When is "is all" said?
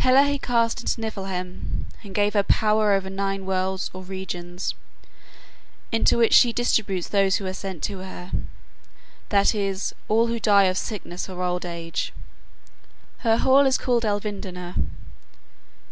9.54-10.26